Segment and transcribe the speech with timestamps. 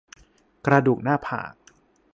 [0.65, 1.53] กระดูกหน้าผาก